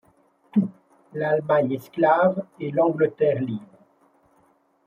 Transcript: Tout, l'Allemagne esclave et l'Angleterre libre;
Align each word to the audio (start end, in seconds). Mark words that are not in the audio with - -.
Tout, 0.51 0.67
l'Allemagne 1.13 1.73
esclave 1.73 2.43
et 2.59 2.71
l'Angleterre 2.71 3.39
libre; 3.39 3.77